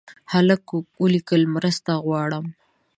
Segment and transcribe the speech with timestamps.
[0.31, 0.65] هلک
[1.03, 2.45] ولیکل مرسته غواړم.